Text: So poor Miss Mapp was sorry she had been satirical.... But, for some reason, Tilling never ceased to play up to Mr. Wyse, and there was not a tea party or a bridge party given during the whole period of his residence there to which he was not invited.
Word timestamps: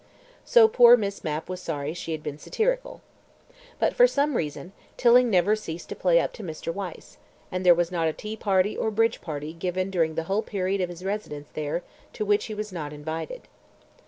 So 0.43 0.67
poor 0.67 0.97
Miss 0.97 1.23
Mapp 1.23 1.47
was 1.47 1.61
sorry 1.61 1.93
she 1.93 2.11
had 2.11 2.23
been 2.23 2.39
satirical.... 2.39 3.01
But, 3.77 3.93
for 3.93 4.07
some 4.07 4.35
reason, 4.35 4.71
Tilling 4.97 5.29
never 5.29 5.55
ceased 5.55 5.89
to 5.89 5.95
play 5.95 6.19
up 6.19 6.33
to 6.33 6.43
Mr. 6.43 6.73
Wyse, 6.73 7.17
and 7.51 7.63
there 7.63 7.75
was 7.75 7.91
not 7.91 8.07
a 8.07 8.13
tea 8.13 8.35
party 8.35 8.75
or 8.75 8.87
a 8.87 8.91
bridge 8.91 9.21
party 9.21 9.53
given 9.53 9.91
during 9.91 10.15
the 10.15 10.23
whole 10.23 10.41
period 10.41 10.81
of 10.81 10.89
his 10.89 11.05
residence 11.05 11.49
there 11.53 11.83
to 12.13 12.25
which 12.25 12.45
he 12.45 12.55
was 12.55 12.71
not 12.71 12.91
invited. 12.93 13.41